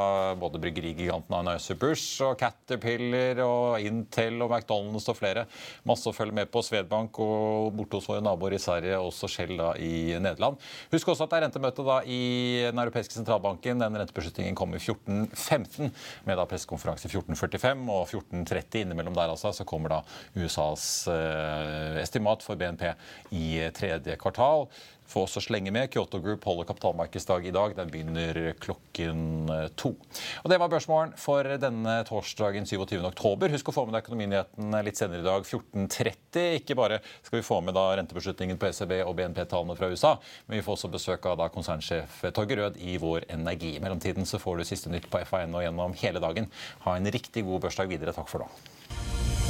[0.40, 5.46] både bryggerigiganten Anheuser-Busch og Caterpillar og Intel og McDonald's og flere.
[5.86, 9.56] Masse å følge med på Svedbank og borte hos våre naboer i Sverige, også Shell
[9.58, 10.60] da i Nederland.
[10.92, 12.20] Husk også at det er rentemøte da i
[12.68, 13.82] Den europeiske sentralbanken.
[13.82, 15.90] Den rentebeslutningen kom i 14.15,
[16.28, 18.80] med da pressekonferanse 14.45 og 14.30.
[18.84, 20.00] Innimellom der altså, så kommer da
[20.38, 22.86] USAs eh, estimat for BNP
[23.36, 23.46] i
[23.76, 24.68] tredje kvartal
[25.10, 25.90] få oss å slenge med.
[25.92, 27.74] Kyoto Group holder kapitalmarkedsdag i dag.
[27.76, 29.92] Den begynner klokken eh, to.
[30.44, 32.98] Og Det var børsmålen for denne torsdagen 27.
[33.08, 33.52] oktober.
[33.54, 36.60] Husk å få med deg Økonominyhetene litt senere i dag 14.30.
[36.60, 40.14] Ikke bare skal vi få med da rentebeslutningen på ECB og BNP-tallene fra USA,
[40.46, 43.76] men vi får også besøk av da konsernsjef Torger Rød i Vår Energi.
[43.76, 46.50] I mellomtiden så får du siste nytt på FAN og gjennom hele dagen.
[46.86, 48.16] Ha en riktig god børsdag videre.
[48.16, 49.49] Takk for nå.